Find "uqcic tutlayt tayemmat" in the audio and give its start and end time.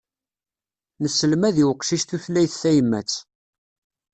1.71-3.11